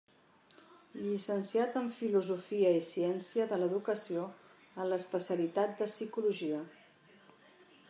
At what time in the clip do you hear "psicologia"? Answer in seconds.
5.93-6.65